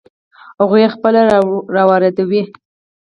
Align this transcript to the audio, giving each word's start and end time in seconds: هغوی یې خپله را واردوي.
هغوی 0.59 0.81
یې 0.85 0.93
خپله 0.95 1.21
را 1.75 1.83
واردوي. 1.89 2.43